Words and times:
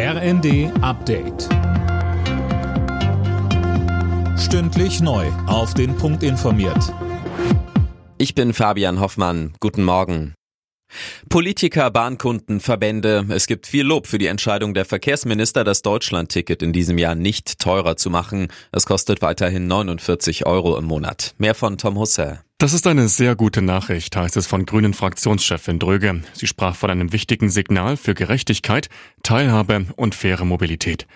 RND 0.00 0.70
Update. 0.80 1.48
Stündlich 4.38 5.00
neu. 5.00 5.26
Auf 5.48 5.74
den 5.74 5.96
Punkt 5.96 6.22
informiert. 6.22 6.94
Ich 8.16 8.36
bin 8.36 8.52
Fabian 8.52 9.00
Hoffmann. 9.00 9.54
Guten 9.58 9.82
Morgen. 9.82 10.34
Politiker, 11.28 11.90
Bahnkunden, 11.90 12.60
Verbände. 12.60 13.26
Es 13.30 13.48
gibt 13.48 13.66
viel 13.66 13.84
Lob 13.84 14.06
für 14.06 14.18
die 14.18 14.28
Entscheidung 14.28 14.72
der 14.72 14.84
Verkehrsminister, 14.84 15.64
das 15.64 15.82
Deutschlandticket 15.82 16.62
in 16.62 16.72
diesem 16.72 16.96
Jahr 16.96 17.16
nicht 17.16 17.58
teurer 17.58 17.96
zu 17.96 18.08
machen. 18.08 18.52
Es 18.70 18.86
kostet 18.86 19.20
weiterhin 19.20 19.66
49 19.66 20.46
Euro 20.46 20.78
im 20.78 20.84
Monat. 20.84 21.34
Mehr 21.38 21.56
von 21.56 21.76
Tom 21.76 21.98
Husse. 21.98 22.38
Das 22.60 22.72
ist 22.72 22.88
eine 22.88 23.06
sehr 23.06 23.36
gute 23.36 23.62
Nachricht, 23.62 24.16
heißt 24.16 24.36
es 24.36 24.48
von 24.48 24.66
Grünen 24.66 24.92
Fraktionschefin 24.92 25.78
Dröge. 25.78 26.22
Sie 26.32 26.48
sprach 26.48 26.74
von 26.74 26.90
einem 26.90 27.12
wichtigen 27.12 27.50
Signal 27.50 27.96
für 27.96 28.14
Gerechtigkeit, 28.14 28.88
Teilhabe 29.22 29.86
und 29.94 30.16
faire 30.16 30.44
Mobilität. 30.44 31.06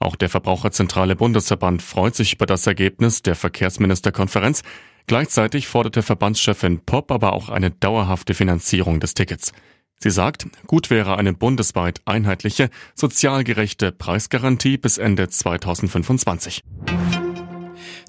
Auch 0.00 0.16
der 0.16 0.28
Verbraucherzentrale 0.28 1.14
Bundesverband 1.14 1.80
freut 1.80 2.16
sich 2.16 2.32
über 2.32 2.44
das 2.44 2.66
Ergebnis 2.66 3.22
der 3.22 3.36
Verkehrsministerkonferenz. 3.36 4.62
Gleichzeitig 5.06 5.68
forderte 5.68 6.02
Verbandschefin 6.02 6.80
Popp 6.80 7.12
aber 7.12 7.34
auch 7.34 7.50
eine 7.50 7.70
dauerhafte 7.70 8.34
Finanzierung 8.34 8.98
des 8.98 9.14
Tickets. 9.14 9.52
Sie 10.00 10.10
sagt, 10.10 10.48
gut 10.66 10.90
wäre 10.90 11.16
eine 11.18 11.34
bundesweit 11.34 12.00
einheitliche, 12.04 12.68
sozial 12.96 13.44
gerechte 13.44 13.92
Preisgarantie 13.92 14.76
bis 14.76 14.98
Ende 14.98 15.28
2025. 15.28 16.64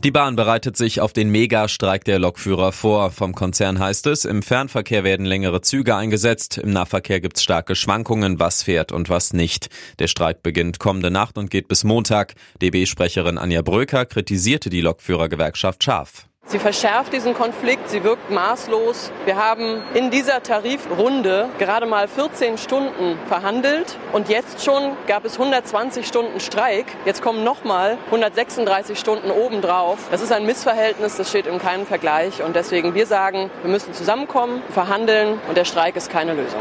Die 0.03 0.09
Bahn 0.09 0.35
bereitet 0.35 0.75
sich 0.77 0.99
auf 0.99 1.13
den 1.13 1.29
Megastreik 1.29 2.03
der 2.05 2.17
Lokführer 2.17 2.71
vor. 2.71 3.11
Vom 3.11 3.35
Konzern 3.35 3.77
heißt 3.77 4.07
es, 4.07 4.25
im 4.25 4.41
Fernverkehr 4.41 5.03
werden 5.03 5.27
längere 5.27 5.61
Züge 5.61 5.95
eingesetzt, 5.95 6.57
im 6.57 6.71
Nahverkehr 6.71 7.21
gibt 7.21 7.37
es 7.37 7.43
starke 7.43 7.75
Schwankungen, 7.75 8.39
was 8.39 8.63
fährt 8.63 8.91
und 8.91 9.09
was 9.09 9.31
nicht. 9.31 9.69
Der 9.99 10.07
Streik 10.07 10.41
beginnt 10.41 10.79
kommende 10.79 11.11
Nacht 11.11 11.37
und 11.37 11.51
geht 11.51 11.67
bis 11.67 11.83
Montag. 11.83 12.33
DB-Sprecherin 12.63 13.37
Anja 13.37 13.61
Bröker 13.61 14.08
kritisierte 14.08 14.71
die 14.71 14.81
Lokführergewerkschaft 14.81 15.83
scharf. 15.83 16.30
Sie 16.52 16.59
verschärft 16.59 17.13
diesen 17.13 17.33
Konflikt, 17.33 17.89
sie 17.89 18.03
wirkt 18.03 18.30
maßlos. 18.30 19.13
Wir 19.23 19.38
haben 19.38 19.81
in 19.94 20.11
dieser 20.11 20.44
Tarifrunde 20.44 21.47
gerade 21.58 21.85
mal 21.85 22.09
14 22.09 22.58
Stunden 22.58 23.17
verhandelt 23.30 23.97
und 24.11 24.27
jetzt 24.27 24.61
schon 24.61 24.97
gab 25.08 25.23
es 25.23 25.39
120 25.39 26.05
Stunden 26.05 26.41
Streik. 26.41 26.88
Jetzt 27.05 27.21
kommen 27.21 27.45
nochmal 27.45 27.97
136 28.08 28.99
Stunden 28.99 29.31
obendrauf. 29.31 30.09
Das 30.11 30.21
ist 30.21 30.33
ein 30.33 30.45
Missverhältnis, 30.45 31.16
das 31.16 31.30
steht 31.30 31.47
in 31.47 31.58
keinem 31.58 31.85
Vergleich 31.85 32.43
und 32.43 32.53
deswegen 32.53 32.95
wir 32.95 33.05
sagen, 33.05 33.49
wir 33.61 33.71
müssen 33.71 33.93
zusammenkommen, 33.93 34.61
verhandeln 34.73 35.39
und 35.47 35.55
der 35.55 35.63
Streik 35.63 35.95
ist 35.95 36.09
keine 36.09 36.33
Lösung. 36.33 36.59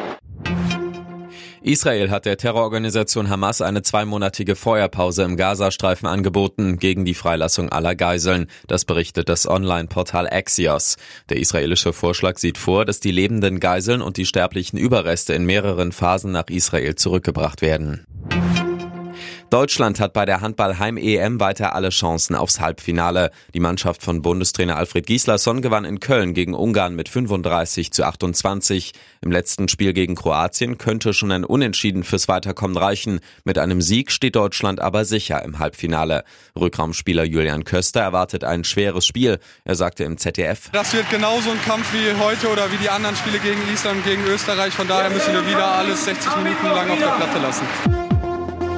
Israel 1.62 2.10
hat 2.10 2.24
der 2.24 2.38
Terrororganisation 2.38 3.28
Hamas 3.28 3.60
eine 3.60 3.82
zweimonatige 3.82 4.56
Feuerpause 4.56 5.24
im 5.24 5.36
Gazastreifen 5.36 6.08
angeboten 6.08 6.78
gegen 6.78 7.04
die 7.04 7.12
Freilassung 7.12 7.68
aller 7.68 7.94
Geiseln. 7.94 8.46
Das 8.66 8.86
berichtet 8.86 9.28
das 9.28 9.46
Online-Portal 9.46 10.26
Axios. 10.26 10.96
Der 11.28 11.36
israelische 11.36 11.92
Vorschlag 11.92 12.38
sieht 12.38 12.56
vor, 12.56 12.86
dass 12.86 13.00
die 13.00 13.10
lebenden 13.10 13.60
Geiseln 13.60 14.00
und 14.00 14.16
die 14.16 14.24
sterblichen 14.24 14.78
Überreste 14.78 15.34
in 15.34 15.44
mehreren 15.44 15.92
Phasen 15.92 16.32
nach 16.32 16.48
Israel 16.48 16.94
zurückgebracht 16.94 17.60
werden. 17.60 18.06
Deutschland 19.50 19.98
hat 19.98 20.12
bei 20.12 20.24
der 20.24 20.42
Handball-Heim-EM 20.42 21.40
weiter 21.40 21.74
alle 21.74 21.88
Chancen 21.88 22.36
aufs 22.36 22.60
Halbfinale. 22.60 23.32
Die 23.52 23.58
Mannschaft 23.58 24.00
von 24.00 24.22
Bundestrainer 24.22 24.76
Alfred 24.76 25.06
Gislason 25.06 25.60
gewann 25.60 25.84
in 25.84 25.98
Köln 25.98 26.34
gegen 26.34 26.54
Ungarn 26.54 26.94
mit 26.94 27.08
35 27.08 27.90
zu 27.92 28.04
28. 28.04 28.92
Im 29.22 29.32
letzten 29.32 29.66
Spiel 29.66 29.92
gegen 29.92 30.14
Kroatien 30.14 30.78
könnte 30.78 31.12
schon 31.12 31.32
ein 31.32 31.44
Unentschieden 31.44 32.04
fürs 32.04 32.28
Weiterkommen 32.28 32.76
reichen. 32.76 33.18
Mit 33.42 33.58
einem 33.58 33.82
Sieg 33.82 34.12
steht 34.12 34.36
Deutschland 34.36 34.78
aber 34.78 35.04
sicher 35.04 35.44
im 35.44 35.58
Halbfinale. 35.58 36.22
Rückraumspieler 36.54 37.24
Julian 37.24 37.64
Köster 37.64 38.02
erwartet 38.02 38.44
ein 38.44 38.62
schweres 38.62 39.04
Spiel. 39.04 39.40
Er 39.64 39.74
sagte 39.74 40.04
im 40.04 40.16
ZDF. 40.16 40.70
Das 40.70 40.92
wird 40.92 41.10
genauso 41.10 41.50
ein 41.50 41.60
Kampf 41.62 41.92
wie 41.92 42.16
heute 42.22 42.48
oder 42.52 42.70
wie 42.70 42.76
die 42.76 42.88
anderen 42.88 43.16
Spiele 43.16 43.40
gegen 43.40 43.60
Island 43.72 44.04
gegen 44.04 44.24
Österreich. 44.26 44.72
Von 44.72 44.86
daher 44.86 45.10
müssen 45.10 45.34
wir 45.34 45.44
wieder 45.44 45.66
alles 45.66 46.04
60 46.04 46.36
Minuten 46.36 46.66
lang 46.66 46.88
auf 46.88 46.98
der 47.00 47.06
Platte 47.06 47.38
lassen. 47.40 47.99